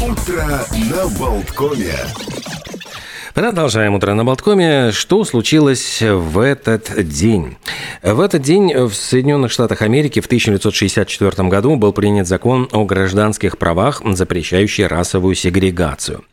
Утро 0.00 0.64
на 0.90 1.08
Болткоме. 1.18 1.94
Продолжаем 3.34 3.94
утро 3.94 4.14
на 4.14 4.24
Болткоме. 4.24 4.92
Что 4.92 5.24
случилось 5.24 6.00
в 6.00 6.38
этот 6.38 7.06
день? 7.06 7.58
В 8.02 8.20
этот 8.20 8.40
день 8.40 8.74
в 8.74 8.94
Соединенных 8.94 9.52
Штатах 9.52 9.82
Америки 9.82 10.20
в 10.20 10.24
1964 10.24 11.48
году 11.48 11.76
был 11.76 11.92
принят 11.92 12.26
закон 12.26 12.66
о 12.72 12.86
гражданских 12.86 13.58
правах, 13.58 14.00
запрещающий 14.02 14.86
расовую 14.86 15.34
сегрегацию. 15.34 16.24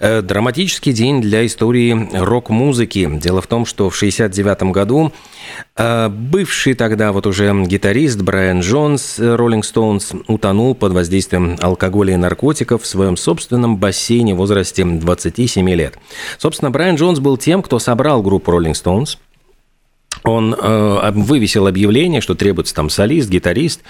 Э, 0.00 0.22
драматический 0.22 0.92
день 0.92 1.20
для 1.20 1.46
истории 1.46 2.08
рок-музыки. 2.12 3.08
Дело 3.20 3.40
в 3.40 3.46
том, 3.46 3.66
что 3.66 3.90
в 3.90 3.96
1969 3.96 4.72
году 4.72 5.12
э, 5.76 6.08
бывший 6.08 6.74
тогда 6.74 7.12
вот 7.12 7.26
уже 7.26 7.52
гитарист 7.66 8.20
Брайан 8.20 8.60
Джонс 8.60 9.18
Роллинг 9.18 9.64
Стоунс 9.64 10.12
утонул 10.26 10.74
под 10.74 10.92
воздействием 10.92 11.56
алкоголя 11.60 12.14
и 12.14 12.16
наркотиков 12.16 12.82
в 12.82 12.86
своем 12.86 13.16
собственном 13.16 13.76
бассейне 13.76 14.34
в 14.34 14.38
возрасте 14.38 14.84
27 14.84 15.68
лет. 15.70 15.98
Собственно, 16.38 16.70
Брайан 16.70 16.96
Джонс 16.96 17.20
был 17.20 17.36
тем, 17.36 17.62
кто 17.62 17.78
собрал 17.78 18.22
группу 18.22 18.50
Роллинг 18.50 18.76
Стоунс– 18.76 19.18
он 20.24 20.54
э, 20.58 21.10
вывесил 21.12 21.66
объявление, 21.66 22.20
что 22.20 22.34
требуется 22.34 22.74
там 22.74 22.88
солист, 22.88 23.28
гитарист. 23.28 23.82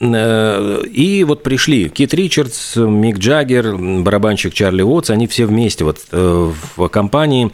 Э, 0.00 0.82
и 0.84 1.24
вот 1.24 1.42
пришли 1.42 1.88
Кит 1.88 2.12
Ричардс, 2.12 2.76
Мик 2.76 3.18
Джаггер, 3.18 3.76
барабанщик 3.76 4.52
Чарли 4.52 4.82
Уотс, 4.82 5.10
они 5.10 5.26
все 5.26 5.46
вместе 5.46 5.84
вот 5.84 5.98
э, 6.12 6.52
в 6.76 6.88
компании 6.88 7.50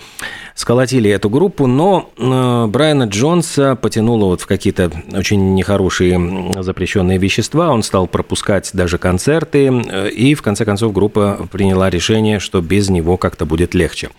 сколотили 0.54 1.10
эту 1.10 1.28
группу, 1.28 1.66
но 1.66 2.10
э, 2.16 2.66
Брайана 2.66 3.04
Джонса 3.04 3.74
потянуло 3.74 4.26
вот 4.26 4.40
в 4.40 4.46
какие-то 4.46 4.90
очень 5.12 5.54
нехорошие 5.54 6.52
запрещенные 6.62 7.18
вещества, 7.18 7.70
он 7.70 7.82
стал 7.82 8.06
пропускать 8.06 8.70
даже 8.72 8.98
концерты, 8.98 9.66
э, 9.68 10.10
и 10.10 10.34
в 10.34 10.42
конце 10.42 10.64
концов 10.64 10.92
группа 10.92 11.48
приняла 11.50 11.90
решение, 11.90 12.38
что 12.38 12.60
без 12.60 12.88
него 12.88 13.16
как-то 13.16 13.46
будет 13.46 13.74
легче. 13.74 14.10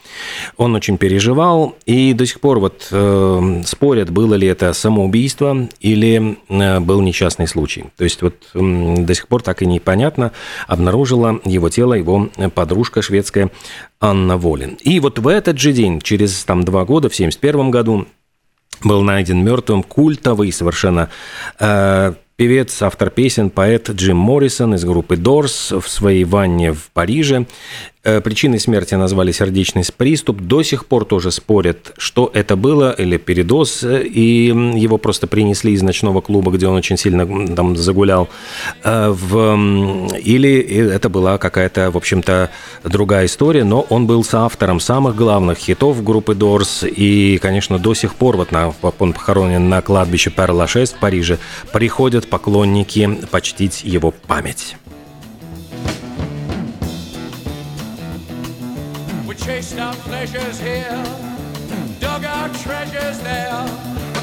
Он 0.57 0.75
очень 0.75 0.97
переживал, 0.97 1.75
и 1.85 2.13
до 2.13 2.25
сих 2.25 2.41
пор 2.41 2.59
вот 2.59 2.87
э, 2.91 3.61
спорят, 3.65 4.09
было 4.09 4.35
ли 4.35 4.47
это 4.47 4.73
самоубийство 4.73 5.69
или 5.79 6.37
был 6.49 7.01
несчастный 7.01 7.47
случай. 7.47 7.85
То 7.97 8.03
есть 8.03 8.21
вот 8.21 8.35
до 8.53 9.13
сих 9.13 9.27
пор 9.27 9.41
так 9.41 9.61
и 9.61 9.65
непонятно, 9.65 10.31
обнаружила 10.67 11.39
его 11.45 11.69
тело 11.69 11.93
его 11.93 12.29
подружка 12.53 13.01
шведская 13.01 13.49
Анна 13.99 14.37
Волин. 14.37 14.77
И 14.81 14.99
вот 14.99 15.19
в 15.19 15.27
этот 15.27 15.57
же 15.57 15.71
день, 15.71 16.01
через 16.01 16.24
там 16.45 16.63
два 16.63 16.85
года, 16.85 17.09
в 17.09 17.13
1971 17.13 17.71
году, 17.71 18.07
был 18.83 19.01
найден 19.01 19.43
мертвым 19.43 19.83
культовый 19.83 20.51
совершенно 20.51 21.09
э, 21.59 22.13
певец, 22.35 22.81
автор 22.81 23.09
песен, 23.09 23.49
поэт 23.49 23.89
Джим 23.89 24.17
Моррисон 24.17 24.75
из 24.75 24.83
группы 24.83 25.15
Doors 25.15 25.79
в 25.79 25.87
своей 25.87 26.23
ванне 26.23 26.73
в 26.73 26.89
Париже. 26.91 27.45
Э, 28.05 28.21
причиной 28.21 28.59
смерти 28.59 28.93
назвали 28.93 29.31
сердечный 29.31 29.83
приступ. 29.97 30.39
До 30.39 30.61
сих 30.61 30.85
пор 30.85 31.05
тоже 31.05 31.31
спорят, 31.31 31.91
что 31.97 32.29
это 32.35 32.55
было, 32.55 32.91
или 32.91 33.17
передоз, 33.17 33.83
и 33.83 34.53
его 34.75 34.99
просто 34.99 35.25
принесли 35.25 35.73
из 35.73 35.81
ночного 35.81 36.21
клуба, 36.21 36.51
где 36.51 36.67
он 36.67 36.75
очень 36.75 36.97
сильно 36.97 37.25
там 37.55 37.75
загулял, 37.75 38.29
э, 38.83 39.09
в... 39.09 40.07
или 40.17 40.59
это 40.93 41.09
была 41.09 41.39
какая-то, 41.39 41.89
в 41.89 41.97
общем-то, 41.97 42.51
другая 42.83 43.25
история, 43.25 43.63
но 43.63 43.81
он 43.89 44.05
был 44.05 44.23
соавтором 44.23 44.79
самых 44.79 45.15
главных 45.15 45.57
хитов 45.57 46.03
группы 46.03 46.33
Doors, 46.33 46.87
и, 46.87 47.39
конечно, 47.39 47.79
до 47.79 47.95
сих 47.95 48.13
пор, 48.13 48.37
вот 48.37 48.51
на, 48.51 48.71
он 48.99 49.13
похоронен 49.13 49.67
на 49.67 49.81
кладбище 49.81 50.29
Пер-Лашес 50.29 50.93
в 50.93 50.99
Париже, 50.99 51.39
приходят 51.73 52.27
поклонники 52.27 53.19
почтить 53.31 53.83
его 53.83 54.11
память. 54.11 54.75
Chased 59.45 59.77
our 59.77 59.93
pleasures 59.97 60.59
here, 60.59 61.03
dug 61.99 62.25
our 62.25 62.49
treasures 62.49 63.19
there. 63.19 63.51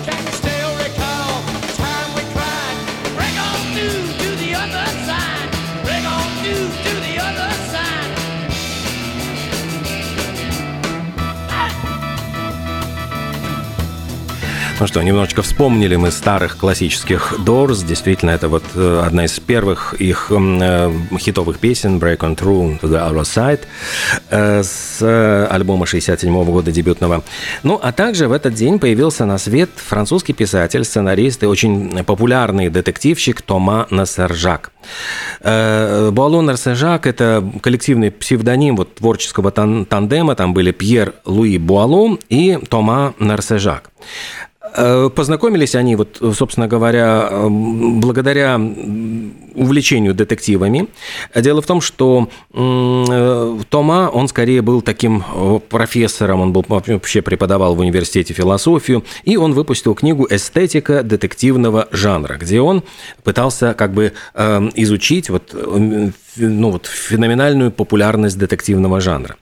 Can 0.05 0.25
you 0.25 0.42
Ну 14.83 14.89
что, 14.89 15.01
немножечко 15.01 15.43
вспомнили 15.43 15.95
мы 15.95 16.11
старых 16.11 16.57
классических 16.57 17.35
Doors. 17.39 17.87
Действительно, 17.87 18.31
это 18.31 18.49
вот 18.49 18.65
э, 18.75 19.03
одна 19.07 19.27
из 19.27 19.39
первых 19.39 19.95
их 19.95 20.33
э, 20.33 20.93
хитовых 21.21 21.61
песен 21.61 21.99
«Break 21.99 22.19
on 22.19 22.37
Through 22.37 22.81
to 22.81 22.91
the 22.91 22.99
Other 23.09 23.23
Side» 23.23 23.61
э, 24.31 24.65
с 24.65 25.49
альбома 25.49 25.87
67 25.87 26.35
-го 26.35 26.45
года 26.45 26.73
дебютного. 26.73 27.23
Ну, 27.63 27.79
а 27.81 27.93
также 27.93 28.27
в 28.27 28.33
этот 28.33 28.55
день 28.55 28.81
появился 28.81 29.25
на 29.25 29.39
свет 29.39 29.71
французский 29.77 30.33
писатель, 30.33 30.83
сценарист 30.85 31.45
и 31.45 31.47
очень 31.47 32.05
популярный 32.05 32.69
детективщик 32.69 33.41
Тома 33.41 33.87
Нассержак. 33.91 34.73
Буало 35.45 36.41
Нарсежак– 36.41 37.07
это 37.13 37.49
коллективный 37.63 38.11
псевдоним 38.11 38.75
вот 38.75 38.97
творческого 38.97 39.53
тандема. 39.53 40.35
Там 40.35 40.53
были 40.53 40.73
Пьер 40.73 41.15
Луи 41.25 41.59
Буало 41.59 42.19
и 42.29 42.59
Тома 42.69 43.15
Нарсежак. 43.21 43.93
Э, 44.75 45.11
познакомились 45.15 45.75
они, 45.75 45.97
вот, 45.97 46.19
собственно 46.35 46.69
говоря, 46.69 47.29
благодаря 47.49 48.59
увлечению 49.55 50.15
детективами. 50.15 50.89
Дело 51.35 51.63
в 51.63 51.67
том, 51.67 51.81
что 51.81 52.29
э, 52.53 53.59
Тома, 53.69 54.11
он 54.13 54.29
скорее 54.29 54.63
был 54.63 54.83
таким 54.83 55.25
профессором, 55.69 56.41
он 56.41 56.53
был, 56.53 56.65
вообще 56.69 57.23
преподавал 57.23 57.75
в 57.75 57.81
университете 57.81 58.35
философию, 58.35 59.05
и 59.25 59.37
он 59.37 59.53
выпустил 59.53 59.95
книгу 59.95 60.27
«Эстетика 60.31 61.03
детективного 61.03 61.89
жанра», 61.91 62.37
где 62.37 62.61
он 62.61 62.83
пытался 63.25 63.75
как 63.75 63.93
бы 63.93 64.13
изучить 64.75 65.31
вот 65.31 65.55
ну, 66.37 66.71
вот, 66.71 66.87
феноменальную 66.87 67.71
популярность 67.71 68.39
детективного 68.39 69.01
жанра. 69.01 69.37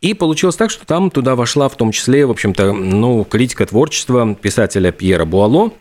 И 0.00 0.14
получилось 0.14 0.56
так, 0.56 0.70
что 0.70 0.86
там 0.86 1.10
туда 1.10 1.34
вошла 1.34 1.68
в 1.68 1.76
том 1.76 1.92
числе, 1.92 2.26
в 2.26 2.30
общем-то, 2.30 2.72
ну, 2.72 3.24
критика 3.24 3.66
творчества 3.66 4.34
писателя 4.34 4.92
Пьера 4.92 5.24
Буало, 5.24 5.72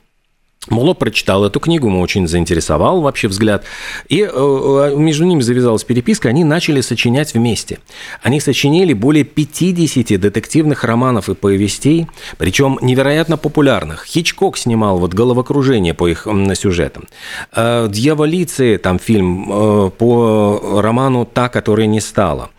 Муло 0.70 0.94
прочитал 0.94 1.46
эту 1.46 1.60
книгу, 1.60 1.88
ему 1.88 2.02
очень 2.02 2.28
заинтересовал 2.28 3.02
вообще 3.02 3.28
взгляд. 3.28 3.64
И 4.10 4.22
э, 4.22 4.28
э, 4.28 4.96
между 4.96 5.26
ними 5.26 5.42
завязалась 5.42 5.84
переписка, 5.84 6.30
они 6.30 6.44
начали 6.44 6.82
сочинять 6.82 7.34
вместе. 7.34 7.80
Они 8.24 8.40
сочинили 8.40 8.94
более 8.94 9.24
50 9.24 10.20
детективных 10.20 10.84
романов 10.84 11.30
и 11.30 11.36
повестей, 11.36 12.08
причем 12.38 12.80
невероятно 12.82 13.38
популярных. 13.38 14.06
Хичкок 14.06 14.58
снимал 14.58 14.98
вот 14.98 15.14
головокружение 15.14 15.94
по 15.94 16.08
их 16.08 16.28
сюжетам. 16.56 17.08
Э, 17.56 17.88
Дьяволицы, 17.90 18.78
там 18.78 19.00
фильм 19.00 19.92
по 19.98 20.82
роману 20.82 21.26
«Та, 21.26 21.50
которая 21.50 21.88
не 21.88 22.02
стала». 22.02 22.50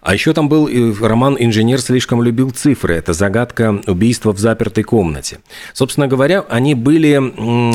А 0.00 0.14
еще 0.14 0.32
там 0.32 0.48
был 0.48 0.68
роман 1.00 1.36
«Инженер 1.38 1.80
слишком 1.80 2.22
любил 2.22 2.50
цифры». 2.50 2.94
Это 2.94 3.12
загадка 3.12 3.80
убийства 3.86 4.32
в 4.32 4.38
запертой 4.38 4.84
комнате. 4.84 5.38
Собственно 5.72 6.08
говоря, 6.08 6.44
они 6.48 6.74
были 6.74 7.16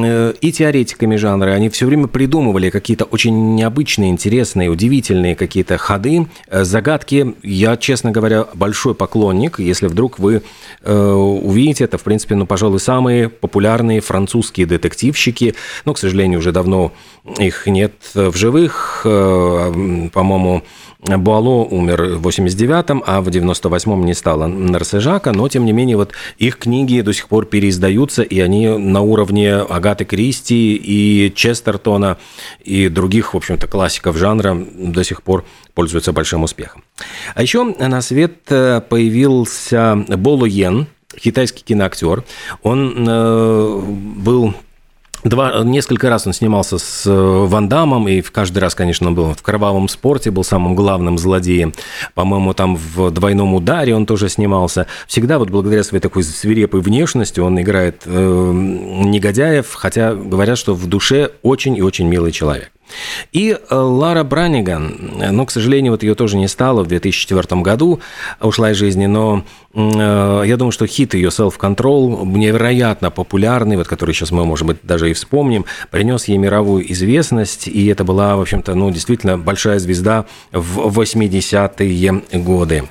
Э, 0.01 0.33
и 0.41 0.51
теоретиками 0.51 1.15
жанра, 1.15 1.51
они 1.51 1.69
все 1.69 1.85
время 1.85 2.07
придумывали 2.07 2.69
какие-то 2.69 3.05
очень 3.05 3.55
необычные, 3.55 4.09
интересные, 4.09 4.69
удивительные 4.69 5.35
какие-то 5.35 5.77
ходы, 5.77 6.27
э, 6.47 6.63
загадки. 6.63 7.35
Я, 7.43 7.77
честно 7.77 8.11
говоря, 8.11 8.47
большой 8.53 8.95
поклонник. 8.95 9.59
Если 9.59 9.87
вдруг 9.87 10.19
вы 10.19 10.41
э, 10.83 10.93
увидите 10.93 11.85
это, 11.85 11.97
в 11.97 12.03
принципе, 12.03 12.35
ну, 12.35 12.45
пожалуй, 12.45 12.79
самые 12.79 13.29
популярные 13.29 14.01
французские 14.01 14.65
детективщики. 14.65 15.55
Но, 15.85 15.93
к 15.93 15.97
сожалению, 15.97 16.39
уже 16.39 16.51
давно 16.51 16.91
их 17.37 17.67
нет 17.67 17.93
в 18.13 18.35
живых. 18.35 19.01
По-моему, 19.03 20.63
Буало 21.03 21.63
умер 21.63 22.17
в 22.17 22.27
89-м, 22.27 23.03
а 23.05 23.21
в 23.21 23.27
98-м 23.29 24.05
не 24.05 24.13
стало 24.13 24.45
Нарсежака, 24.47 25.31
но, 25.31 25.49
тем 25.49 25.65
не 25.65 25.71
менее, 25.71 25.97
вот 25.97 26.11
их 26.37 26.57
книги 26.57 27.01
до 27.01 27.11
сих 27.11 27.27
пор 27.27 27.45
переиздаются, 27.45 28.21
и 28.21 28.39
они 28.39 28.67
на 28.67 29.01
уровне 29.01 29.55
Агаты 29.55 30.05
Кристи 30.05 30.75
и 30.75 31.33
Честертона 31.33 32.17
и 32.63 32.87
других, 32.87 33.33
в 33.33 33.37
общем-то, 33.37 33.67
классиков 33.67 34.15
жанра 34.17 34.55
до 34.75 35.03
сих 35.03 35.23
пор 35.23 35.43
пользуются 35.73 36.13
большим 36.13 36.43
успехом. 36.43 36.83
А 37.33 37.41
еще 37.41 37.63
на 37.63 38.01
свет 38.01 38.33
э, 38.49 38.81
появился 38.81 40.05
Боло 40.07 40.45
Йен, 40.45 40.87
китайский 41.19 41.63
киноактер. 41.63 42.23
Он 42.61 43.07
э, 43.07 43.79
был 44.17 44.53
Два, 45.23 45.63
несколько 45.63 46.09
раз 46.09 46.25
он 46.25 46.33
снимался 46.33 46.79
с 46.79 47.05
э, 47.05 47.11
Ван 47.11 47.69
Дамом, 47.69 48.07
и 48.07 48.21
в 48.21 48.31
каждый 48.31 48.57
раз, 48.59 48.73
конечно, 48.73 49.07
он 49.07 49.15
был 49.15 49.33
в 49.33 49.41
кровавом 49.43 49.87
спорте, 49.87 50.31
был 50.31 50.43
самым 50.43 50.75
главным 50.75 51.19
злодеем. 51.19 51.73
По-моему, 52.15 52.53
там 52.53 52.75
в 52.75 53.11
«Двойном 53.11 53.53
ударе» 53.53 53.95
он 53.95 54.07
тоже 54.07 54.29
снимался. 54.29 54.87
Всегда 55.07 55.37
вот 55.37 55.51
благодаря 55.51 55.83
своей 55.83 56.01
такой 56.01 56.23
свирепой 56.23 56.81
внешности 56.81 57.39
он 57.39 57.61
играет 57.61 58.01
э, 58.05 58.51
негодяев, 58.53 59.71
хотя 59.73 60.15
говорят, 60.15 60.57
что 60.57 60.73
в 60.73 60.87
душе 60.87 61.31
очень 61.43 61.77
и 61.77 61.81
очень 61.83 62.07
милый 62.07 62.31
человек. 62.31 62.71
И 63.31 63.51
э, 63.51 63.75
Лара 63.75 64.23
Браниган, 64.23 65.13
ну, 65.31 65.45
к 65.45 65.51
сожалению, 65.51 65.93
вот 65.93 66.03
ее 66.03 66.15
тоже 66.15 66.37
не 66.37 66.47
стало 66.47 66.83
в 66.83 66.87
2004 66.87 67.61
году, 67.61 67.99
ушла 68.39 68.71
из 68.71 68.77
жизни, 68.77 69.05
но 69.05 69.43
э, 69.73 70.43
я 70.45 70.57
думаю, 70.57 70.71
что 70.71 70.87
хит 70.87 71.13
ее 71.13 71.29
Self-Control, 71.29 72.25
невероятно 72.25 73.11
популярный, 73.11 73.77
вот 73.77 73.87
который 73.87 74.13
сейчас 74.13 74.31
мы, 74.31 74.45
может 74.45 74.65
быть, 74.65 74.77
даже 74.83 75.09
и 75.09 75.13
вспомним, 75.13 75.65
принес 75.89 76.25
ей 76.25 76.37
мировую 76.37 76.91
известность, 76.91 77.67
и 77.67 77.87
это 77.87 78.03
была, 78.03 78.35
в 78.35 78.41
общем-то, 78.41 78.75
ну, 78.75 78.91
действительно 78.91 79.37
большая 79.37 79.79
звезда 79.79 80.25
в 80.51 80.99
80-е 80.99 82.23
годы. 82.39 82.83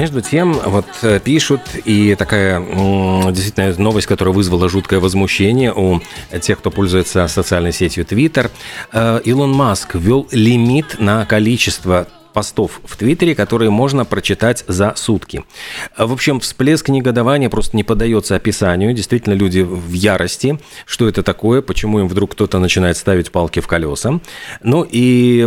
Между 0.00 0.22
тем, 0.22 0.54
вот 0.54 0.86
э, 1.02 1.20
пишут, 1.20 1.60
и 1.84 2.14
такая 2.14 2.58
действительно 3.32 3.74
новость, 3.76 4.06
которая 4.06 4.34
вызвала 4.34 4.66
жуткое 4.70 4.98
возмущение 4.98 5.74
у 5.74 6.00
тех, 6.40 6.58
кто 6.58 6.70
пользуется 6.70 7.28
социальной 7.28 7.70
сетью 7.74 8.06
Twitter. 8.06 8.50
Э, 8.94 9.20
Илон 9.22 9.52
Маск 9.52 9.96
ввел 9.96 10.26
лимит 10.30 10.98
на 11.00 11.26
количество 11.26 12.08
постов 12.32 12.80
в 12.84 12.96
Твиттере, 12.96 13.34
которые 13.34 13.70
можно 13.70 14.04
прочитать 14.04 14.64
за 14.68 14.94
сутки. 14.96 15.44
В 15.96 16.12
общем, 16.12 16.40
всплеск 16.40 16.88
негодования 16.88 17.48
просто 17.48 17.76
не 17.76 17.84
поддается 17.84 18.36
описанию. 18.36 18.92
Действительно, 18.92 19.34
люди 19.34 19.60
в 19.60 19.92
ярости. 19.92 20.58
Что 20.86 21.08
это 21.08 21.22
такое? 21.22 21.62
Почему 21.62 22.00
им 22.00 22.08
вдруг 22.08 22.32
кто-то 22.32 22.58
начинает 22.58 22.96
ставить 22.96 23.30
палки 23.30 23.60
в 23.60 23.66
колеса? 23.66 24.20
Ну 24.62 24.82
и 24.82 25.38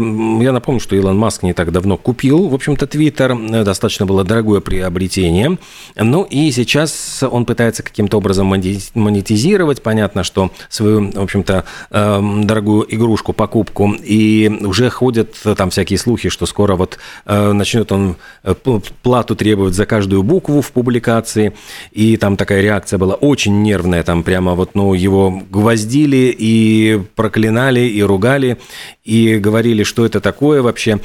я 0.42 0.52
напомню, 0.52 0.80
что 0.80 0.96
Илон 0.96 1.18
Маск 1.18 1.44
не 1.44 1.54
так 1.54 1.72
давно 1.72 1.98
купил, 1.98 2.48
в 2.48 2.56
общем-то, 2.56 2.88
Твиттер. 2.88 3.64
Достаточно 3.64 4.06
было 4.06 4.24
дорогое 4.24 4.62
приобретение. 4.62 5.58
Ну 5.96 6.24
и 6.24 6.52
сейчас 6.52 7.24
он 7.24 7.46
пытается 7.46 7.84
каким-то 7.84 8.18
образом 8.18 8.48
монетизировать. 8.48 9.82
Понятно, 9.82 10.24
что 10.24 10.52
свою, 10.70 11.12
в 11.12 11.22
общем-то, 11.22 11.66
эм, 11.92 12.46
дорогую 12.46 12.94
игрушку, 12.94 13.34
покупку. 13.34 13.96
И 14.04 14.52
уже 14.62 14.90
ходят 14.90 15.36
там 15.58 15.70
всякие 15.70 15.98
слухи, 16.00 16.30
что 16.30 16.46
скоро 16.46 16.73
скоро 16.74 16.76
вот 16.76 16.98
э, 17.26 17.52
начнет 17.54 17.92
он 17.92 18.16
э, 18.44 18.56
плату 19.04 19.36
требовать 19.36 19.74
за 19.74 19.86
каждую 19.86 20.24
букву 20.24 20.62
в 20.62 20.72
публикации, 20.72 21.54
и 21.92 22.18
там 22.18 22.38
такая 22.38 22.62
реакция 22.62 22.98
была 23.00 23.16
очень 23.16 23.64
нервная, 23.64 24.04
там 24.04 24.24
прямо 24.24 24.56
вот, 24.56 24.76
ну, 24.76 24.94
его 24.94 25.42
гвоздили 25.50 26.36
и 26.38 27.02
проклинали, 27.16 27.82
и 27.82 28.04
ругали, 28.04 28.58
и 29.06 29.38
говорили, 29.38 29.84
что 29.84 30.06
это 30.06 30.20
такое 30.20 30.62
вообще. 30.62 31.00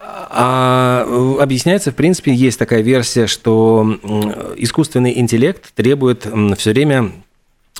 А 0.00 1.04
э, 1.06 1.42
объясняется, 1.42 1.90
в 1.90 1.94
принципе, 1.94 2.32
есть 2.32 2.58
такая 2.58 2.82
версия, 2.82 3.26
что 3.26 3.98
искусственный 4.56 5.18
интеллект 5.18 5.72
требует 5.74 6.26
все 6.56 6.70
время 6.72 7.12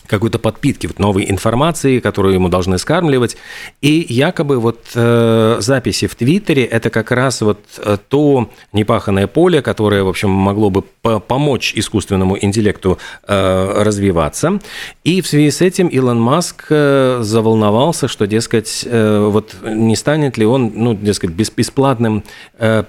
какой-то 0.07 0.39
подпитки 0.39 0.87
вот 0.87 0.99
новой 0.99 1.31
информации, 1.31 2.01
которую 2.01 2.35
ему 2.35 2.49
должны 2.49 2.79
скармливать. 2.79 3.37
И 3.81 4.07
якобы 4.09 4.59
вот 4.59 4.81
э, 4.95 5.57
записи 5.61 6.07
в 6.07 6.15
Твиттере– 6.15 6.65
это 6.65 6.91
как 6.91 7.11
раз 7.11 7.41
вот 7.43 7.61
э, 7.79 7.99
то 8.09 8.51
непаханное 8.73 9.27
поле, 9.27 9.63
которое, 9.63 10.03
в 10.03 10.09
общем, 10.09 10.31
могло 10.31 10.71
бы 10.71 10.83
по 10.83 11.21
помочь 11.21 11.73
искусственному 11.75 12.37
интеллекту 12.41 12.99
э, 13.27 13.83
развиваться. 13.83 14.61
И 15.05 15.21
в 15.21 15.27
связи 15.27 15.51
с 15.51 15.61
этим 15.61 15.89
Илон 15.89 16.21
Маск 16.21 16.67
э, 16.71 17.19
заволновался, 17.23 18.09
что, 18.09 18.27
дескать, 18.27 18.85
э, 18.87 19.29
вот 19.31 19.57
не 19.63 19.97
станет 19.97 20.39
ли 20.39 20.47
он, 20.47 20.73
ну, 20.75 20.95
дескать, 20.95 21.31
бесплатным 21.31 22.25
э, 22.59 22.85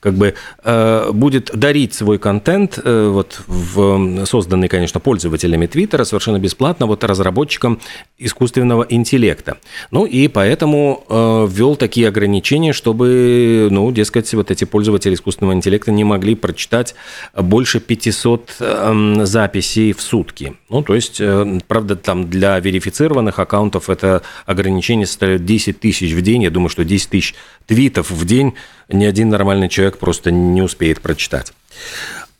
как 0.00 0.14
бы 0.14 0.34
э, 0.64 1.10
будет 1.12 1.50
дарить 1.54 1.94
свой 1.94 2.18
контент, 2.18 2.78
э, 2.82 3.08
вот 3.08 3.42
в, 3.46 4.24
созданный, 4.24 4.68
конечно, 4.68 4.98
пользователями 4.98 5.66
Твиттера, 5.66 6.04
совершенно 6.04 6.38
бесплатно 6.38 6.86
вот 6.86 7.04
разработчикам 7.04 7.80
искусственного 8.18 8.86
интеллекта. 8.88 9.58
Ну 9.90 10.06
и 10.06 10.28
поэтому 10.28 11.04
э, 11.08 11.48
ввел 11.50 11.76
такие 11.76 12.08
ограничения, 12.08 12.72
чтобы, 12.72 13.68
ну, 13.70 13.90
дескать, 13.92 14.32
вот 14.34 14.50
эти 14.50 14.64
пользователи 14.64 15.14
искусственного 15.14 15.54
интеллекта 15.54 15.92
не 15.92 16.04
могли 16.04 16.34
прочитать 16.34 16.94
больше 17.36 17.78
500 17.78 18.56
э, 18.58 19.14
записей 19.24 19.92
в 19.92 20.00
сутки. 20.00 20.54
Ну, 20.70 20.82
то 20.82 20.94
есть, 20.94 21.20
правда, 21.66 21.96
там 21.96 22.30
для 22.30 22.58
верифицированных 22.58 23.38
аккаунтов 23.38 23.90
это 23.90 24.22
ограничение 24.46 25.06
составляет 25.06 25.44
10 25.44 25.80
тысяч 25.80 26.12
в 26.12 26.22
день. 26.22 26.44
Я 26.44 26.50
думаю, 26.50 26.70
что 26.70 26.84
10 26.84 27.10
тысяч 27.10 27.34
твитов 27.66 28.10
в 28.10 28.24
день 28.24 28.54
ни 28.90 29.04
один 29.04 29.28
нормальный 29.28 29.68
человек 29.68 29.98
просто 29.98 30.30
не 30.30 30.62
успеет 30.62 31.00
прочитать. 31.00 31.52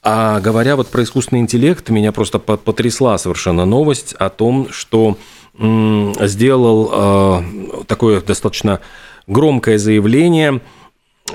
А 0.02 0.40
говоря 0.40 0.76
вот 0.76 0.88
про 0.88 1.02
искусственный 1.02 1.40
интеллект, 1.40 1.88
меня 1.90 2.12
просто 2.12 2.38
потрясла 2.38 3.18
совершенно 3.18 3.64
новость 3.66 4.14
о 4.14 4.30
том, 4.30 4.68
что 4.70 5.18
сделал 5.58 6.90
э, 6.92 7.84
такое 7.86 8.20
достаточно 8.20 8.80
громкое 9.26 9.78
заявление– 9.78 10.60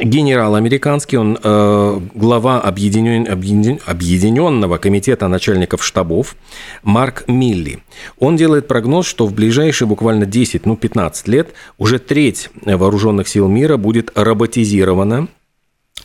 генерал 0.01 0.55
американский, 0.55 1.17
он 1.17 1.37
э, 1.41 1.99
глава 2.13 2.61
объединен, 2.61 3.31
объедин, 3.31 3.79
Объединенного 3.85 4.77
комитета 4.77 5.27
начальников 5.27 5.83
штабов 5.83 6.35
Марк 6.83 7.25
Милли. 7.27 7.79
Он 8.19 8.35
делает 8.35 8.67
прогноз, 8.67 9.05
что 9.07 9.25
в 9.25 9.33
ближайшие 9.33 9.87
буквально 9.87 10.25
10, 10.25 10.65
ну 10.65 10.75
15 10.75 11.27
лет 11.27 11.53
уже 11.77 11.99
треть 11.99 12.49
вооруженных 12.63 13.27
сил 13.27 13.47
мира 13.47 13.77
будет 13.77 14.11
роботизирована, 14.15 15.27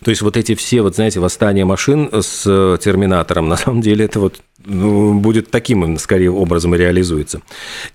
то 0.02 0.10
есть 0.10 0.22
вот 0.22 0.36
эти 0.36 0.54
все, 0.54 0.82
вот 0.82 0.94
знаете, 0.94 1.20
восстания 1.20 1.64
машин 1.64 2.10
с 2.12 2.42
терминатором, 2.82 3.48
на 3.48 3.56
самом 3.56 3.80
деле 3.80 4.04
это 4.04 4.20
вот 4.20 4.40
ну, 4.64 5.18
будет 5.18 5.50
таким, 5.50 5.96
скорее, 5.98 6.30
образом 6.30 6.74
и 6.74 6.78
реализуется. 6.78 7.40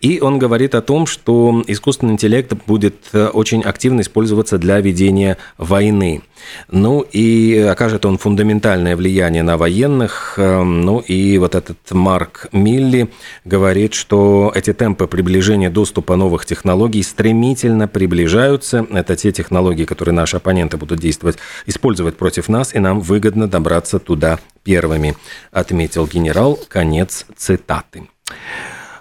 И 0.01 0.19
он 0.19 0.39
говорит 0.39 0.74
о 0.74 0.81
том, 0.81 1.05
что 1.05 1.63
искусственный 1.67 2.13
интеллект 2.13 2.53
будет 2.65 2.95
э, 3.13 3.27
очень 3.27 3.62
активно 3.62 4.01
использоваться 4.01 4.57
для 4.57 4.79
ведения 4.81 5.38
войны. 5.57 6.24
Ну 6.71 7.01
и 7.01 7.57
окажет 7.71 8.05
он 8.05 8.17
фундаментальное 8.17 8.95
влияние 8.95 9.43
на 9.43 9.57
военных. 9.57 10.35
Эм, 10.38 10.81
ну 10.81 11.00
и 11.00 11.38
вот 11.38 11.55
этот 11.55 11.77
Марк 11.91 12.47
Милли 12.51 13.09
говорит, 13.45 13.93
что 13.93 14.51
эти 14.55 14.74
темпы 14.74 15.07
приближения 15.07 15.69
доступа 15.69 16.15
новых 16.15 16.45
технологий 16.45 17.03
стремительно 17.03 17.88
приближаются. 17.88 18.85
Это 18.91 19.15
те 19.15 19.31
технологии, 19.31 19.85
которые 19.85 20.13
наши 20.13 20.38
оппоненты 20.38 20.77
будут 20.77 21.00
действовать, 21.00 21.38
использовать 21.65 21.94
против 22.17 22.49
нас, 22.49 22.73
и 22.73 22.79
нам 22.79 22.99
выгодно 23.01 23.47
добраться 23.47 23.99
туда 23.99 24.39
первыми, 24.63 25.15
отметил 25.51 26.07
генерал. 26.07 26.59
Конец 26.67 27.25
цитаты. 27.35 28.09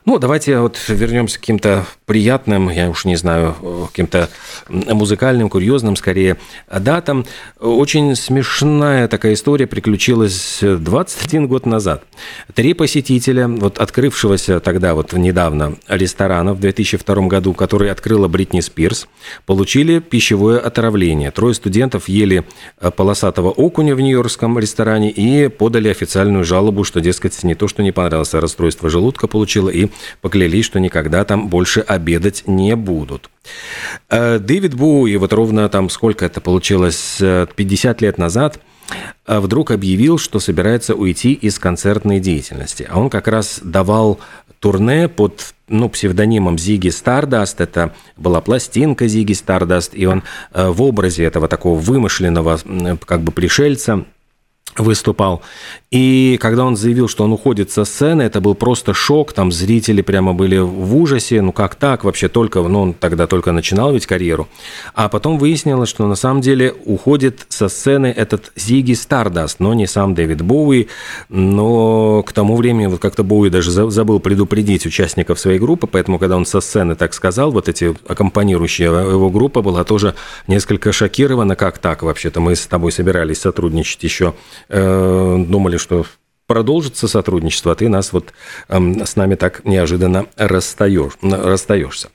Ну, 0.07 0.19
давайте 0.19 0.59
вот 0.59 0.79
вернемся 0.89 1.39
к 1.39 1.41
каким-то 1.41 1.87
приятным, 2.05 2.69
я 2.69 2.91
уж 2.91 3.07
не 3.07 3.17
знаю, 3.17 3.57
каким-то 3.91 4.29
музыкальным, 4.69 5.49
курьезным, 5.49 5.97
скорее, 5.97 6.37
датам. 6.71 7.25
Очень 7.59 8.15
смешная 8.15 9.09
такая 9.09 9.33
история 9.33 9.67
приключилась 9.67 10.59
21 10.61 11.49
год 11.49 11.65
назад. 11.65 12.05
Три 12.53 12.75
посетителя, 12.75 13.49
вот 13.49 13.79
открывшегося 13.79 14.61
тогда 14.61 14.95
вот 14.95 15.15
недавно 15.15 15.77
ресторана 15.89 16.53
в 16.53 16.61
2002 16.61 17.27
году, 17.29 17.55
который 17.55 17.91
открыла 17.91 18.29
Бритни 18.29 18.61
Спирс, 18.61 19.09
получили 19.47 20.01
пищевое 20.01 20.59
отравление. 20.59 21.31
Трое 21.31 21.55
студентов 21.55 22.11
ели 22.11 22.45
полосатого 22.95 23.49
окуня 23.49 23.95
в 23.95 24.03
нью-йоркском 24.03 24.59
ресторане 24.59 25.11
и 25.11 25.49
подали 25.49 25.89
официальную 25.89 26.45
жалобу, 26.45 26.85
что, 26.85 27.01
дескать, 27.01 27.43
не 27.43 27.55
то, 27.55 27.69
что 27.69 27.83
не 27.83 27.91
понравилось, 27.91 28.35
а 28.35 28.43
расстройство 28.43 28.91
желудка 28.91 29.29
получило, 29.29 29.71
и 29.71 29.89
поклялись, 30.21 30.65
что 30.65 30.81
никогда 30.81 31.25
там 31.25 31.49
больше 31.49 31.81
обедать 31.81 32.45
не 32.47 32.77
будут. 32.77 33.31
Э, 34.11 34.39
Дэвид 34.39 34.75
Боуи, 34.75 35.17
вот 35.17 35.33
ровно 35.33 35.69
там 35.69 35.91
сколько 35.91 36.25
это 36.25 36.41
получилось, 36.41 37.17
50 37.19 38.03
э, 38.03 38.05
лет 38.05 38.19
назад, 38.19 38.61
э, 39.27 39.39
вдруг 39.39 39.71
объявил, 39.71 40.19
что 40.19 40.41
собирается 40.41 40.95
уйти 40.95 41.33
из 41.33 41.59
концертной 41.59 42.21
деятельности. 42.21 42.87
А 42.89 42.99
он 42.99 43.11
как 43.11 43.29
раз 43.29 43.61
давал 43.63 44.21
турне 44.61 45.09
под 45.09 45.55
ну, 45.69 45.91
псевдонимом 45.91 46.59
Зиги 46.59 46.89
Стардаст. 46.89 47.61
Это 47.61 47.95
была 48.17 48.41
пластинка 48.41 49.07
Зиги 49.09 49.35
Стардаст, 49.35 49.91
и 49.95 50.07
он 50.07 50.23
в 50.55 50.83
образе 50.83 51.25
этого 51.25 51.49
такого 51.49 51.79
вымышленного 51.79 52.59
как 53.05 53.21
бы 53.21 53.31
пришельца 53.31 54.07
выступал. 54.77 55.43
И 55.91 56.39
когда 56.41 56.65
он 56.65 56.77
заявил, 56.77 57.09
что 57.09 57.25
он 57.25 57.33
уходит 57.33 57.71
со 57.71 57.85
сцены, 57.85 58.23
это 58.23 58.41
был 58.41 58.55
просто 58.55 58.95
шок, 58.95 59.33
там 59.33 59.53
зрители 59.53 60.03
прямо 60.03 60.35
были 60.35 60.59
в 60.59 60.97
ужасе, 60.97 61.41
ну 61.41 61.53
как 61.53 61.77
так, 61.77 62.03
вообще 62.03 62.29
только, 62.29 62.61
ну 62.63 62.81
он 62.81 62.95
тогда 62.95 63.27
только 63.27 63.53
начинал 63.53 63.93
ведь 63.93 64.07
карьеру. 64.07 64.49
А 64.95 65.09
потом 65.09 65.39
выяснилось, 65.39 65.89
что 65.89 66.07
на 66.09 66.17
самом 66.17 66.41
деле 66.41 66.75
уходит 66.85 67.47
со 67.49 67.69
сцены 67.69 68.07
этот 68.07 68.51
Зиги 68.57 68.95
Стардаст, 68.95 69.61
но 69.61 69.75
не 69.75 69.87
сам 69.87 70.15
Дэвид 70.15 70.43
Боуи, 70.43 70.89
но 71.29 72.23
к 72.25 72.33
тому 72.33 72.57
времени 72.57 72.87
вот 72.87 73.01
как-то 73.01 73.23
Боуи 73.23 73.51
даже 73.51 73.71
забыл 73.71 74.19
предупредить 74.19 74.87
участников 74.87 75.39
своей 75.39 75.59
группы, 75.59 75.87
поэтому 75.87 76.19
когда 76.19 76.37
он 76.37 76.47
со 76.47 76.61
сцены 76.61 76.97
так 76.97 77.15
сказал, 77.15 77.53
вот 77.53 77.69
эти 77.69 77.95
аккомпанирующие 78.09 78.87
его 78.87 79.31
группа 79.31 79.63
была 79.63 79.85
тоже 79.85 80.15
несколько 80.49 80.91
шокирована, 80.93 81.55
как 81.55 81.79
так 81.79 82.03
вообще-то, 82.03 82.41
мы 82.41 82.57
с 82.57 82.67
тобой 82.67 82.91
собирались 82.91 83.41
сотрудничать 83.41 84.03
еще, 84.03 84.25
э, 84.25 84.64
думали, 84.69 85.77
что 85.77 86.05
продолжится 86.47 87.09
сотрудничество, 87.09 87.73
а 87.73 87.75
ты 87.75 87.89
нас 87.89 88.13
вот 88.13 88.33
э, 88.69 89.05
с 89.05 89.17
нами 89.17 89.35
так 89.35 89.65
неожиданно 89.65 90.27
расстаешь, 90.37 91.13
расстаешься. 91.23 92.09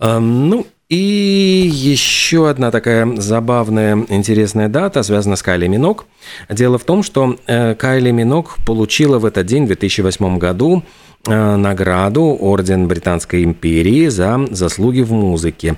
Э, 0.00 0.18
ну, 0.18 0.66
и 0.88 1.70
еще 1.72 2.50
одна 2.50 2.70
такая 2.70 3.16
забавная, 3.16 4.04
интересная 4.08 4.68
дата 4.68 5.02
связана 5.02 5.36
с 5.36 5.42
Кайли 5.42 5.66
Минок. 5.66 6.06
Дело 6.50 6.78
в 6.78 6.84
том, 6.84 7.02
что 7.02 7.36
э, 7.46 7.74
Кайли 7.74 8.10
Минок 8.10 8.56
получила 8.66 9.18
в 9.18 9.24
этот 9.24 9.46
день, 9.46 9.64
в 9.64 9.68
2008 9.68 10.38
году, 10.38 10.82
э, 11.26 11.56
награду 11.56 12.36
Орден 12.38 12.88
Британской 12.88 13.44
империи 13.44 14.08
за 14.08 14.46
заслуги 14.50 15.00
в 15.00 15.12
музыке. 15.12 15.76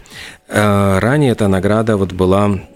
Э, 0.49 0.99
ранее 0.99 1.33
эта 1.33 1.49
награда 1.49 1.97
вот 1.97 2.13
была 2.13 2.59
Э, 2.59 2.76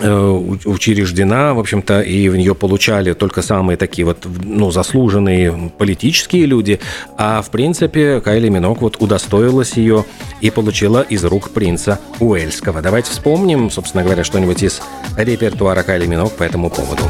учреждена, 0.00 1.54
в 1.54 1.58
общем-то, 1.58 2.00
и 2.00 2.28
в 2.28 2.36
нее 2.36 2.54
получали 2.54 3.12
только 3.12 3.42
самые 3.42 3.76
такие 3.76 4.04
вот, 4.04 4.26
ну, 4.42 4.70
заслуженные 4.70 5.70
политические 5.78 6.46
люди, 6.46 6.80
а, 7.16 7.42
в 7.42 7.50
принципе, 7.50 8.20
Кайли 8.20 8.48
Минок 8.48 8.80
вот 8.80 8.96
удостоилась 9.00 9.74
ее 9.74 10.04
и 10.40 10.50
получила 10.50 11.02
из 11.02 11.24
рук 11.24 11.50
принца 11.50 12.00
Уэльского. 12.18 12.82
Давайте 12.82 13.10
вспомним, 13.10 13.70
собственно 13.70 14.02
говоря, 14.02 14.24
что-нибудь 14.24 14.62
из 14.62 14.80
репертуара 15.16 15.82
Кайли 15.82 16.06
Минок 16.06 16.32
по 16.32 16.42
этому 16.42 16.70
поводу. 16.70 17.02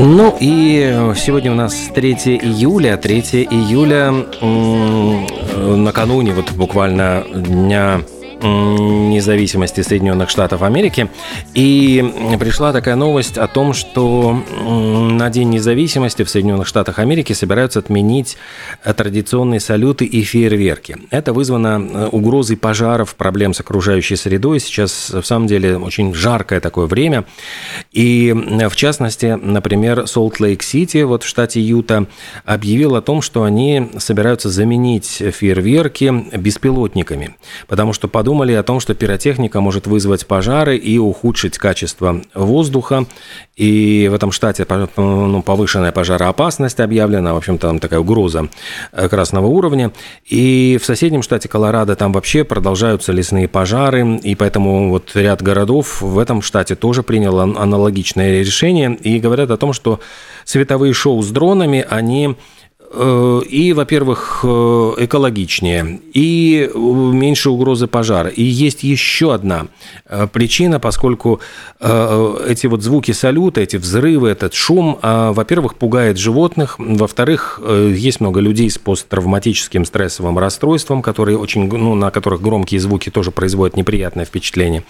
Ну 0.00 0.36
и 0.38 1.12
сегодня 1.16 1.50
у 1.50 1.56
нас 1.56 1.74
3 1.92 2.12
июля. 2.40 2.96
3 2.96 3.20
июля 3.50 4.12
накануне 5.76 6.32
вот 6.34 6.52
буквально 6.52 7.24
дня 7.34 8.00
независимости 8.40 9.80
Соединенных 9.80 10.30
Штатов 10.30 10.62
Америки. 10.62 11.08
И 11.54 12.36
пришла 12.38 12.72
такая 12.72 12.94
новость 12.94 13.38
о 13.38 13.48
том, 13.48 13.72
что 13.72 14.42
на 14.62 15.30
День 15.30 15.50
независимости 15.50 16.22
в 16.22 16.30
Соединенных 16.30 16.66
Штатах 16.66 16.98
Америки 16.98 17.32
собираются 17.32 17.80
отменить 17.80 18.36
традиционные 18.84 19.60
салюты 19.60 20.04
и 20.04 20.22
фейерверки. 20.22 20.96
Это 21.10 21.32
вызвано 21.32 21.80
э, 21.80 22.06
угрозой 22.08 22.56
пожаров, 22.56 23.14
проблем 23.16 23.54
с 23.54 23.60
окружающей 23.60 24.16
средой. 24.16 24.60
Сейчас, 24.60 25.10
в 25.10 25.24
самом 25.24 25.46
деле, 25.46 25.78
очень 25.78 26.14
жаркое 26.14 26.60
такое 26.60 26.86
время. 26.86 27.24
И, 27.92 28.32
в 28.34 28.76
частности, 28.76 29.38
например, 29.40 30.06
Солт-Лейк-Сити, 30.06 31.02
вот 31.02 31.24
в 31.24 31.26
штате 31.26 31.60
Юта, 31.60 32.06
объявил 32.44 32.94
о 32.94 33.02
том, 33.02 33.22
что 33.22 33.42
они 33.42 33.90
собираются 33.98 34.48
заменить 34.48 35.06
фейерверки 35.06 36.36
беспилотниками, 36.36 37.36
потому 37.66 37.92
что 37.92 38.08
под 38.08 38.27
подумали 38.28 38.52
о 38.52 38.62
том, 38.62 38.78
что 38.78 38.94
пиротехника 38.94 39.62
может 39.62 39.86
вызвать 39.86 40.26
пожары 40.26 40.76
и 40.76 40.98
ухудшить 40.98 41.56
качество 41.56 42.20
воздуха. 42.34 43.06
И 43.56 44.06
в 44.10 44.12
этом 44.12 44.32
штате 44.32 44.66
ну, 44.98 45.42
повышенная 45.42 45.92
пожароопасность 45.92 46.78
объявлена, 46.78 47.32
в 47.32 47.38
общем-то, 47.38 47.68
там 47.68 47.78
такая 47.78 48.00
угроза 48.00 48.50
э, 48.92 49.08
красного 49.08 49.46
уровня. 49.46 49.92
И 50.26 50.78
в 50.78 50.84
соседнем 50.84 51.22
штате 51.22 51.48
Колорадо 51.48 51.96
там 51.96 52.12
вообще 52.12 52.44
продолжаются 52.44 53.12
лесные 53.12 53.48
пожары, 53.48 54.16
и 54.16 54.34
поэтому 54.34 54.90
вот 54.90 55.12
ряд 55.14 55.40
городов 55.40 56.02
в 56.02 56.18
этом 56.18 56.42
штате 56.42 56.74
тоже 56.74 57.02
принял 57.02 57.40
аналогичное 57.40 58.40
решение. 58.40 58.94
И 58.96 59.20
говорят 59.20 59.50
о 59.50 59.56
том, 59.56 59.72
что 59.72 60.00
световые 60.44 60.92
шоу 60.92 61.22
с 61.22 61.30
дронами, 61.30 61.82
они 61.88 62.36
и, 62.90 63.72
во-первых, 63.74 64.40
э, 64.44 64.94
экологичнее, 64.98 66.00
и 66.14 66.70
э, 66.72 66.78
меньше 66.78 67.50
угрозы 67.50 67.86
пожара. 67.86 68.30
И 68.30 68.42
есть 68.42 68.82
еще 68.82 69.34
одна 69.34 69.66
причина, 70.32 70.80
поскольку 70.80 71.40
эти 71.80 72.66
вот 72.66 72.82
звуки 72.82 73.12
салюта, 73.12 73.60
эти 73.60 73.76
взрывы, 73.76 74.30
этот 74.30 74.54
шум, 74.54 74.98
во-первых, 75.02 75.76
пугает 75.76 76.16
животных, 76.16 76.76
во-вторых, 76.78 77.60
есть 77.64 78.20
много 78.20 78.40
людей 78.40 78.70
с 78.70 78.78
посттравматическим 78.78 79.84
стрессовым 79.84 80.38
расстройством, 80.38 81.02
которые 81.02 81.38
очень, 81.38 81.68
ну, 81.70 81.94
на 81.94 82.10
которых 82.10 82.40
громкие 82.40 82.80
звуки 82.80 83.10
тоже 83.10 83.30
производят 83.30 83.76
неприятное 83.76 84.24
впечатление. 84.24 84.82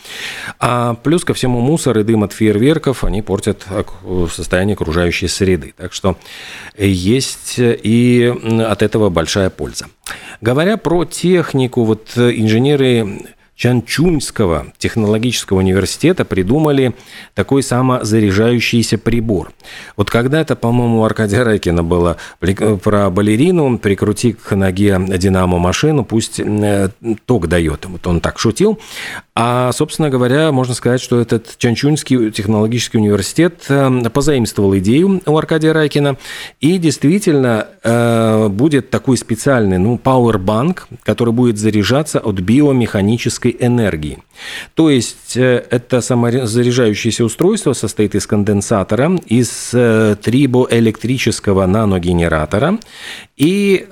А 0.60 0.94
плюс 0.94 1.24
ко 1.24 1.34
всему 1.34 1.60
мусор 1.60 1.98
и 1.98 2.04
дым 2.04 2.22
от 2.24 2.32
фейерверков, 2.32 3.04
они 3.04 3.22
портят 3.22 3.66
состояние 4.32 4.74
окружающей 4.74 5.28
среды. 5.28 5.74
Так 5.76 5.92
что 5.92 6.16
есть 6.76 7.58
и 7.88 8.34
от 8.62 8.82
этого 8.82 9.08
большая 9.08 9.50
польза. 9.50 9.86
Говоря 10.40 10.76
про 10.76 11.04
технику, 11.04 11.84
вот 11.84 12.16
инженеры 12.16 13.22
Чанчуньского 13.58 14.68
технологического 14.78 15.58
университета 15.58 16.24
придумали 16.24 16.94
такой 17.34 17.64
самозаряжающийся 17.64 18.98
прибор. 18.98 19.50
Вот 19.96 20.10
когда-то, 20.10 20.54
по-моему, 20.54 21.00
у 21.00 21.04
Аркадия 21.04 21.42
Райкина 21.42 21.82
было 21.82 22.18
про 22.38 23.10
балерину, 23.10 23.76
прикрути 23.78 24.32
к 24.32 24.54
ноге 24.54 25.00
динамо 25.18 25.58
машину, 25.58 26.04
пусть 26.04 26.38
э, 26.38 26.90
ток 27.26 27.48
дает. 27.48 27.86
Вот 27.86 28.06
он 28.06 28.20
так 28.20 28.38
шутил. 28.38 28.78
А, 29.34 29.72
собственно 29.72 30.08
говоря, 30.08 30.52
можно 30.52 30.74
сказать, 30.74 31.00
что 31.00 31.20
этот 31.20 31.58
Чанчунский 31.58 32.30
технологический 32.30 32.98
университет 32.98 33.64
э, 33.68 34.02
позаимствовал 34.12 34.76
идею 34.78 35.20
у 35.26 35.36
Аркадия 35.36 35.72
Райкина, 35.72 36.16
и 36.60 36.78
действительно 36.78 37.66
э, 37.82 38.48
будет 38.48 38.90
такой 38.90 39.16
специальный, 39.16 39.78
ну, 39.78 40.00
Powerbank, 40.02 40.82
который 41.02 41.32
будет 41.32 41.58
заряжаться 41.58 42.20
от 42.20 42.36
биомеханической 42.36 43.47
энергии. 43.58 44.18
То 44.74 44.90
есть 44.90 45.36
э, 45.36 45.64
это 45.70 46.00
самозаряжающееся 46.00 47.24
устройство 47.24 47.72
состоит 47.72 48.14
из 48.14 48.26
конденсатора, 48.26 49.18
из 49.26 49.70
трибоэлектрического 49.70 51.66
наногенератора, 51.66 52.78
и, 53.36 53.86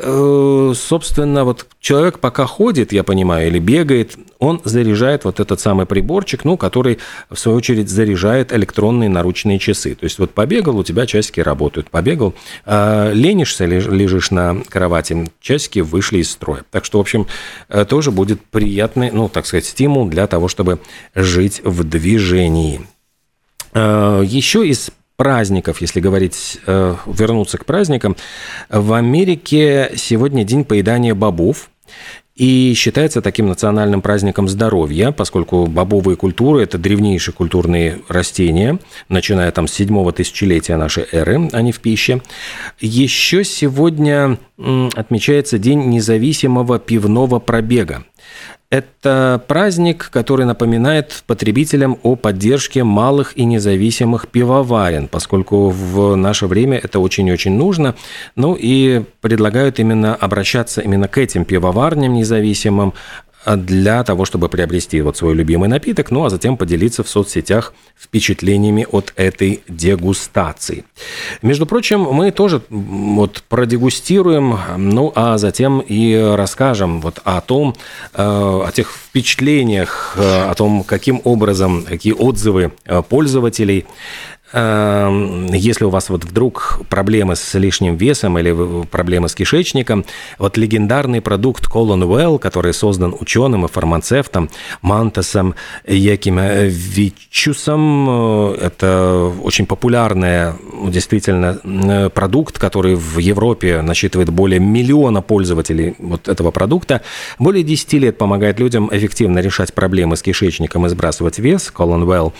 собственно, 0.74 1.44
вот 1.44 1.66
человек 1.80 2.18
пока 2.18 2.46
ходит, 2.46 2.92
я 2.92 3.04
понимаю, 3.04 3.46
или 3.46 3.60
бегает, 3.60 4.16
он 4.38 4.60
заряжает 4.64 5.24
вот 5.24 5.40
этот 5.40 5.60
самый 5.60 5.86
приборчик, 5.86 6.44
ну, 6.44 6.56
который, 6.56 6.98
в 7.30 7.36
свою 7.36 7.58
очередь, 7.58 7.88
заряжает 7.88 8.52
электронные 8.52 9.08
наручные 9.08 9.58
часы. 9.58 9.94
То 9.94 10.04
есть 10.04 10.18
вот 10.18 10.32
побегал, 10.32 10.78
у 10.78 10.84
тебя 10.84 11.06
часики 11.06 11.40
работают. 11.40 11.90
Побегал, 11.90 12.34
э, 12.64 13.12
ленишься, 13.14 13.64
лежишь 13.66 14.30
на 14.30 14.62
кровати, 14.68 15.30
часики 15.40 15.78
вышли 15.78 16.18
из 16.18 16.30
строя. 16.30 16.64
Так 16.70 16.84
что, 16.84 16.98
в 16.98 17.00
общем, 17.00 17.26
э, 17.68 17.84
тоже 17.84 18.10
будет 18.10 18.42
приятный, 18.42 19.10
ну, 19.10 19.28
так 19.28 19.45
сказать, 19.46 19.64
стимул 19.64 20.06
для 20.08 20.26
того, 20.26 20.48
чтобы 20.48 20.80
жить 21.14 21.60
в 21.64 21.84
движении. 21.84 22.80
Э, 23.72 24.22
еще 24.24 24.66
из 24.66 24.90
праздников, 25.16 25.80
если 25.80 26.00
говорить, 26.00 26.58
вернуться 26.66 27.56
к 27.56 27.64
праздникам, 27.64 28.16
в 28.68 28.92
Америке 28.92 29.92
сегодня 29.96 30.44
день 30.44 30.64
поедания 30.64 31.14
бобов 31.14 31.70
и 32.36 32.74
считается 32.76 33.22
таким 33.22 33.48
национальным 33.48 34.02
праздником 34.02 34.46
здоровья, 34.46 35.10
поскольку 35.10 35.66
бобовые 35.66 36.16
культуры– 36.16 36.62
это 36.64 36.76
древнейшие 36.76 37.34
культурные 37.34 38.00
растения, 38.08 38.78
начиная 39.08 39.50
там 39.52 39.66
с 39.66 39.72
седьмого 39.72 40.12
тысячелетия 40.12 40.76
нашей 40.76 41.06
эры, 41.12 41.48
они 41.52 41.72
в 41.72 41.80
пище. 41.80 42.20
Еще 42.78 43.42
сегодня 43.42 44.38
отмечается 44.58 45.58
День 45.58 45.86
независимого 45.86 46.78
пивного 46.78 47.38
пробега. 47.38 48.04
Это 48.68 49.40
праздник, 49.46 50.10
который 50.10 50.44
напоминает 50.44 51.22
потребителям 51.28 51.98
о 52.02 52.16
поддержке 52.16 52.82
малых 52.82 53.38
и 53.38 53.44
независимых 53.44 54.26
пивоварен, 54.26 55.06
поскольку 55.06 55.70
в 55.70 56.16
наше 56.16 56.48
время 56.48 56.78
это 56.78 56.98
очень-очень 56.98 57.52
нужно. 57.52 57.94
Ну 58.34 58.56
и 58.58 59.04
предлагают 59.20 59.78
именно 59.78 60.16
обращаться 60.16 60.80
именно 60.80 61.06
к 61.06 61.16
этим 61.16 61.44
пивоварням 61.44 62.14
независимым, 62.14 62.92
для 63.54 64.02
того, 64.02 64.24
чтобы 64.24 64.48
приобрести 64.48 65.00
вот 65.00 65.16
свой 65.16 65.34
любимый 65.34 65.68
напиток, 65.68 66.10
ну 66.10 66.24
а 66.24 66.30
затем 66.30 66.56
поделиться 66.56 67.04
в 67.04 67.08
соцсетях 67.08 67.72
впечатлениями 67.96 68.86
от 68.90 69.12
этой 69.16 69.62
дегустации. 69.68 70.84
Между 71.42 71.66
прочим, 71.66 72.00
мы 72.00 72.32
тоже 72.32 72.62
вот 72.68 73.42
продегустируем, 73.48 74.58
ну 74.76 75.12
а 75.14 75.38
затем 75.38 75.80
и 75.80 76.14
расскажем 76.34 77.00
вот 77.00 77.20
о 77.24 77.40
том, 77.40 77.76
э, 78.14 78.22
о 78.22 78.70
тех 78.72 78.90
впечатлениях, 78.90 80.14
э, 80.16 80.50
о 80.50 80.54
том, 80.54 80.82
каким 80.82 81.20
образом, 81.24 81.84
какие 81.84 82.12
отзывы 82.12 82.72
э, 82.84 83.02
пользователей 83.08 83.86
если 84.52 85.84
у 85.84 85.90
вас 85.90 86.08
вот 86.08 86.24
вдруг 86.24 86.80
проблемы 86.88 87.34
с 87.34 87.54
лишним 87.54 87.96
весом 87.96 88.38
или 88.38 88.84
проблемы 88.86 89.28
с 89.28 89.34
кишечником, 89.34 90.04
вот 90.38 90.56
легендарный 90.56 91.20
продукт 91.20 91.66
Colon 91.66 92.06
Well, 92.06 92.38
который 92.38 92.72
создан 92.72 93.12
ученым 93.18 93.64
и 93.64 93.68
фармацевтом 93.68 94.50
Мантасом 94.82 95.56
Якимовичусом, 95.86 98.06
э, 98.08 98.58
это 98.62 99.32
очень 99.42 99.66
популярный 99.66 100.52
действительно 100.88 101.58
э, 101.64 102.08
продукт, 102.10 102.56
который 102.58 102.94
в 102.94 103.18
Европе 103.18 103.82
насчитывает 103.82 104.30
более 104.30 104.60
миллиона 104.60 105.22
пользователей 105.22 105.96
вот 105.98 106.28
этого 106.28 106.52
продукта. 106.52 107.02
Более 107.38 107.64
10 107.64 107.92
лет 107.94 108.18
помогает 108.18 108.60
людям 108.60 108.88
эффективно 108.92 109.40
решать 109.40 109.74
проблемы 109.74 110.16
с 110.16 110.22
кишечником 110.22 110.86
и 110.86 110.88
сбрасывать 110.88 111.40
вес, 111.40 111.72
Colon 111.74 112.04
Well. 112.04 112.32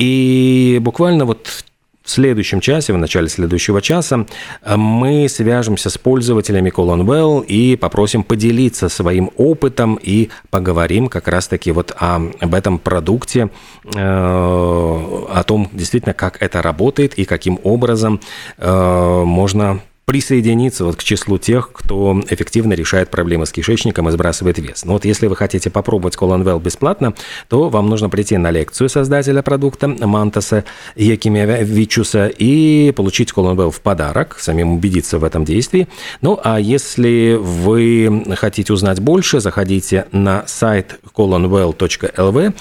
И 0.00 0.78
буквально 0.80 1.26
вот 1.26 1.64
в 2.02 2.10
следующем 2.10 2.60
часе, 2.60 2.94
в 2.94 2.98
начале 2.98 3.28
следующего 3.28 3.82
часа, 3.82 4.26
мы 4.66 5.28
свяжемся 5.28 5.90
с 5.90 5.98
пользователями 5.98 6.72
Colonwell 6.74 7.44
и 7.44 7.76
попросим 7.76 8.24
поделиться 8.24 8.88
своим 8.88 9.30
опытом 9.36 9.98
и 10.02 10.30
поговорим 10.48 11.08
как 11.08 11.28
раз-таки 11.28 11.70
вот 11.70 11.94
о, 11.98 12.16
об 12.40 12.54
этом 12.54 12.78
продукте, 12.78 13.50
э, 13.84 14.00
о 14.00 15.44
том 15.46 15.68
действительно, 15.72 16.14
как 16.14 16.42
это 16.42 16.62
работает 16.62 17.14
и 17.14 17.26
каким 17.26 17.60
образом 17.62 18.20
э, 18.56 19.22
можно 19.24 19.80
присоединиться 20.10 20.84
вот 20.84 20.96
к 20.96 21.04
числу 21.04 21.38
тех, 21.38 21.70
кто 21.72 22.20
эффективно 22.28 22.72
решает 22.72 23.10
проблемы 23.10 23.46
с 23.46 23.52
кишечником 23.52 24.08
и 24.08 24.10
сбрасывает 24.10 24.58
вес. 24.58 24.84
Но 24.84 24.94
вот 24.94 25.04
если 25.04 25.28
вы 25.28 25.36
хотите 25.36 25.70
попробовать 25.70 26.16
Colonwell 26.16 26.60
бесплатно, 26.60 27.14
то 27.48 27.68
вам 27.68 27.88
нужно 27.88 28.10
прийти 28.10 28.36
на 28.36 28.50
лекцию 28.50 28.88
создателя 28.88 29.40
продукта 29.42 29.86
Мантаса 29.86 30.64
Якимевичуса 30.96 32.26
и 32.26 32.90
получить 32.90 33.30
Colonwell 33.30 33.70
в 33.70 33.80
подарок, 33.82 34.36
самим 34.40 34.72
убедиться 34.72 35.20
в 35.20 35.22
этом 35.22 35.44
действии. 35.44 35.86
Ну, 36.22 36.40
а 36.42 36.58
если 36.58 37.38
вы 37.40 38.34
хотите 38.36 38.72
узнать 38.72 38.98
больше, 38.98 39.38
заходите 39.38 40.06
на 40.10 40.42
сайт 40.48 40.98
colonwell.lv. 41.14 42.54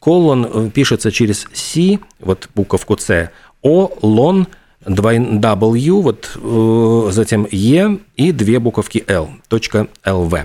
Colon 0.00 0.70
пишется 0.72 1.12
через 1.12 1.46
C, 1.52 2.00
вот 2.18 2.48
буковку 2.56 2.98
C, 2.98 3.30
O, 3.62 3.92
lon, 4.02 4.48
W, 4.84 6.02
вот 6.02 6.36
э, 6.36 7.08
затем 7.12 7.46
E 7.50 7.98
и 8.22 8.30
две 8.30 8.60
буковки 8.60 9.04
L, 9.08 9.30
.lv. 9.50 10.44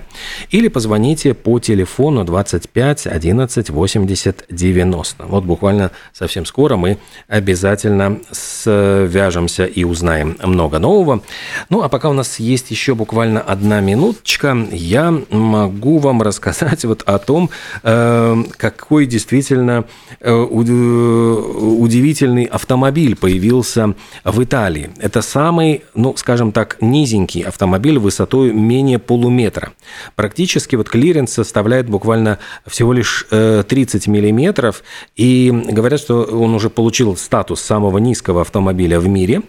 Или 0.50 0.68
позвоните 0.68 1.32
по 1.32 1.60
телефону 1.60 2.24
25 2.24 3.06
11 3.06 3.70
80 3.70 4.44
90. 4.50 5.26
Вот 5.26 5.44
буквально 5.44 5.92
совсем 6.12 6.44
скоро 6.44 6.76
мы 6.76 6.98
обязательно 7.28 8.18
свяжемся 8.32 9.64
и 9.64 9.84
узнаем 9.84 10.36
много 10.42 10.80
нового. 10.80 11.22
Ну, 11.70 11.82
а 11.82 11.88
пока 11.88 12.08
у 12.08 12.14
нас 12.14 12.40
есть 12.40 12.72
еще 12.72 12.96
буквально 12.96 13.40
одна 13.40 13.80
минуточка, 13.80 14.56
я 14.72 15.14
могу 15.30 15.98
вам 15.98 16.22
рассказать 16.22 16.84
вот 16.84 17.02
о 17.02 17.18
том, 17.18 17.50
э, 17.84 18.42
какой 18.56 19.06
действительно 19.06 19.84
э, 20.18 20.32
удивительный 20.32 22.44
автомобиль 22.44 23.14
появился 23.14 23.94
в 24.24 24.42
Италии. 24.42 24.90
Это 24.98 25.22
самый, 25.22 25.84
ну, 25.94 26.16
скажем 26.16 26.50
так, 26.50 26.78
низенький 26.80 27.42
автомобиль 27.42 27.67
высотой 27.98 28.52
менее 28.52 28.98
полуметра. 28.98 29.72
Практически 30.16 30.76
вот 30.76 30.88
клиренс 30.88 31.32
составляет 31.32 31.88
буквально 31.88 32.38
всего 32.66 32.92
лишь 32.92 33.26
30 33.30 34.06
э, 34.08 34.10
миллиметров, 34.10 34.82
и 35.16 35.50
говорят, 35.70 36.00
что 36.00 36.22
он 36.22 36.54
уже 36.54 36.70
получил 36.70 37.16
статус 37.16 37.60
самого 37.60 37.98
низкого 37.98 38.42
автомобиля 38.42 39.00
в 39.00 39.08
мире. 39.08 39.42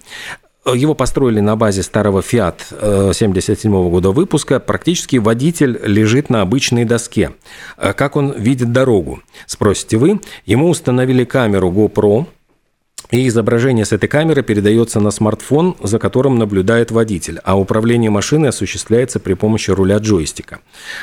Его 0.66 0.94
построили 0.94 1.40
на 1.40 1.56
базе 1.56 1.84
старого 1.84 2.20
Fiat 2.20 3.14
77 3.14 3.72
э, 3.72 3.90
года 3.90 4.12
выпуска. 4.12 4.60
Практически 4.60 5.16
водитель 5.18 5.80
лежит 5.84 6.30
на 6.30 6.42
обычной 6.42 6.86
доске. 6.86 7.32
Э, 7.78 7.94
как 7.94 8.16
он 8.16 8.34
видит 8.34 8.72
дорогу? 8.72 9.22
Спросите 9.46 9.98
вы. 9.98 10.20
Ему 10.46 10.70
установили 10.70 11.24
камеру 11.24 11.72
GoPro, 11.72 12.26
и 13.12 13.28
изображение 13.28 13.86
с 13.86 13.92
этой 13.92 14.08
камеры 14.08 14.44
передается 14.44 15.00
на 15.00 15.12
смартфон, 15.12 15.76
за 15.82 15.98
которым 15.98 16.38
наблюдает 16.38 16.92
водитель, 16.92 17.40
а 17.44 17.60
управление 17.60 18.12
машиной 18.12 18.50
осуществляется 18.50 19.20
при 19.20 19.34
помощи 19.34 19.72
руля 19.72 19.98
джойстика. 19.98 20.60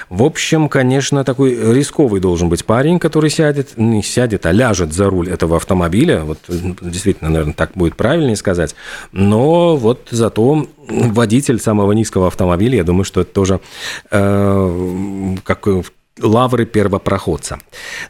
В 0.09 0.23
общем, 0.23 0.69
конечно, 0.69 1.25
такой 1.25 1.75
рисковый 1.75 2.21
должен 2.21 2.49
быть 2.49 2.65
парень, 2.65 2.99
который 2.99 3.31
сядет, 3.31 3.77
не 3.77 4.03
сядет, 4.03 4.47
а 4.47 4.53
ляжет 4.53 4.93
за 4.93 5.11
руль 5.11 5.29
этого 5.31 5.57
автомобиля. 5.57 6.23
Вот 6.23 6.39
действительно, 6.49 7.31
наверное, 7.31 7.55
так 7.55 7.73
будет 7.75 7.97
правильнее 7.97 8.37
сказать. 8.37 8.77
Но 9.11 9.77
вот 9.77 10.09
зато 10.11 10.67
водитель 10.89 11.59
самого 11.59 11.93
низкого 11.93 12.29
автомобиля, 12.29 12.77
я 12.77 12.85
думаю, 12.85 13.05
что 13.05 13.23
это 13.23 13.33
тоже 13.33 13.61
э, 14.13 15.37
как 15.43 15.67
лавры 16.21 16.65
первопроходца. 16.65 17.59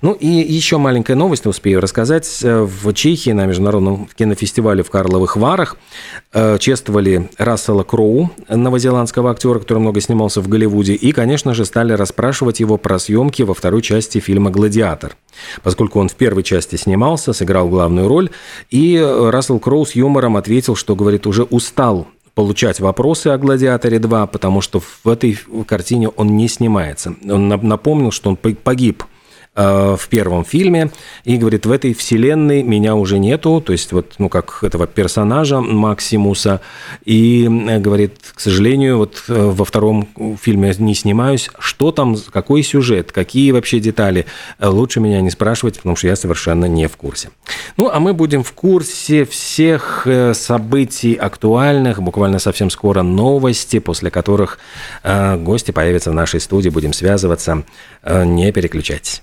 Ну 0.01 0.13
и 0.13 0.27
еще 0.27 0.79
маленькая 0.79 1.17
новость, 1.17 1.47
успею 1.47 1.81
рассказать. 1.81 2.41
В 2.43 2.93
Чехии 2.93 3.31
на 3.31 3.47
международном 3.47 4.09
кинофестивале 4.15 4.83
в 4.83 4.91
Карловых 4.91 5.37
Варах 5.37 5.77
э, 6.33 6.59
чествовали 6.59 7.29
Рассела 7.37 7.83
Кроу, 7.83 8.31
новозеландского 8.49 9.31
актера, 9.31 9.59
который 9.59 9.79
много 9.79 10.01
снимался 10.01 10.41
в 10.41 10.49
Голливуде, 10.49 10.95
и, 10.95 11.13
конечно 11.13 11.55
же, 11.55 11.65
стали 11.65 11.93
расспрашивать 11.93 12.61
его 12.61 12.77
про 12.77 12.99
съемки 12.99 13.43
во 13.43 13.55
второй 13.55 13.83
части 13.83 14.19
фильма 14.19 14.51
«Гладиатор». 14.51 15.17
Поскольку 15.63 15.99
он 16.01 16.09
в 16.09 16.15
первой 16.15 16.43
части 16.43 16.77
снимался, 16.77 17.33
сыграл 17.33 17.69
главную 17.69 18.09
роль, 18.09 18.31
и 18.71 18.99
Рассел 18.99 19.59
Кроу 19.59 19.85
с 19.85 19.95
юмором 19.95 20.37
ответил, 20.37 20.77
что, 20.77 20.95
говорит, 20.95 21.27
уже 21.27 21.43
устал 21.43 22.07
получать 22.37 22.81
вопросы 22.81 23.29
о 23.29 23.39
«Гладиаторе 23.39 23.97
2», 23.97 24.29
потому 24.29 24.61
что 24.61 24.79
в 24.79 25.09
этой 25.09 25.37
картине 25.67 26.11
он 26.11 26.37
не 26.37 26.49
снимается. 26.49 27.17
Он 27.29 27.49
напомнил, 27.49 28.13
что 28.13 28.29
он 28.29 28.37
погиб 28.37 29.05
в 29.57 30.01
первом 30.11 30.45
фильме, 30.45 30.91
и 31.25 31.39
говорит, 31.39 31.65
в 31.65 31.73
этой 31.73 31.95
вселенной 31.95 32.63
меня 32.63 32.95
уже 32.95 33.19
нету, 33.19 33.63
то 33.65 33.73
есть 33.73 33.91
вот, 33.93 34.15
ну, 34.19 34.29
как 34.29 34.63
этого 34.63 34.87
персонажа 34.87 35.63
Максимуса, 35.63 36.61
и 37.07 37.49
говорит, 37.79 38.19
к 38.35 38.41
сожалению, 38.41 38.99
вот 38.99 39.25
во 39.27 39.65
втором 39.65 40.09
фильме 40.41 40.75
не 40.79 40.95
снимаюсь, 40.95 41.49
что 41.59 41.91
там, 41.91 42.17
какой 42.31 42.63
сюжет, 42.63 43.13
какие 43.13 43.51
вообще 43.51 43.81
детали, 43.81 44.27
лучше 44.61 45.01
меня 45.01 45.23
не 45.23 45.31
спрашивать, 45.31 45.77
потому 45.77 45.97
что 45.97 46.07
я 46.07 46.17
совершенно 46.17 46.67
не 46.67 46.87
в 46.87 46.99
курсе. 46.99 47.31
Ну, 47.79 47.89
а 47.91 47.99
мы 47.99 48.13
будем 48.13 48.43
в 48.43 48.53
курсе 48.53 49.25
всех 49.25 50.07
событий 50.35 51.15
актуальных, 51.15 52.03
буквально 52.03 52.41
совсем 52.41 52.69
скоро 52.69 53.03
новости, 53.03 53.79
после 53.79 54.11
которых 54.11 54.59
гости 55.03 55.71
появятся 55.71 56.11
в 56.11 56.15
нашей 56.15 56.41
студии, 56.41 56.69
будем 56.69 56.93
связываться. 56.93 57.63
Не 58.05 58.53
переключайтесь. 58.53 59.23